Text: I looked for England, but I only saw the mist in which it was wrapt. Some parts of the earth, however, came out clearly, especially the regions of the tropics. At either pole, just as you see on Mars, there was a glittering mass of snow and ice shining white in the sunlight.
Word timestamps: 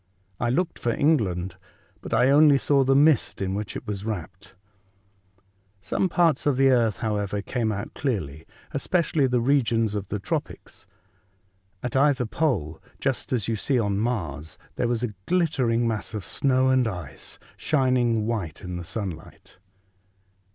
I 0.39 0.49
looked 0.49 0.79
for 0.79 0.89
England, 0.91 1.57
but 2.01 2.11
I 2.11 2.31
only 2.31 2.57
saw 2.57 2.83
the 2.83 2.95
mist 2.95 3.39
in 3.39 3.53
which 3.53 3.75
it 3.75 3.85
was 3.85 4.03
wrapt. 4.03 4.55
Some 5.79 6.09
parts 6.09 6.47
of 6.47 6.57
the 6.57 6.71
earth, 6.71 6.97
however, 6.97 7.43
came 7.43 7.71
out 7.71 7.93
clearly, 7.93 8.47
especially 8.71 9.27
the 9.27 9.39
regions 9.39 9.93
of 9.93 10.07
the 10.07 10.17
tropics. 10.17 10.87
At 11.83 11.95
either 11.95 12.25
pole, 12.25 12.81
just 12.99 13.31
as 13.31 13.47
you 13.47 13.55
see 13.55 13.77
on 13.79 13.99
Mars, 13.99 14.57
there 14.75 14.87
was 14.87 15.03
a 15.03 15.13
glittering 15.27 15.87
mass 15.87 16.15
of 16.15 16.25
snow 16.25 16.69
and 16.69 16.87
ice 16.87 17.37
shining 17.55 18.25
white 18.25 18.63
in 18.63 18.77
the 18.77 18.83
sunlight. 18.83 19.59